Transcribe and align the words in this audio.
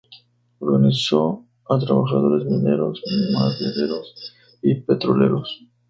Organizó 0.57 1.45
a 1.69 1.77
trabajadores 1.77 2.45
mineros, 2.47 3.03
madereros 3.35 4.15
y 4.63 4.73
petroleros. 4.81 5.67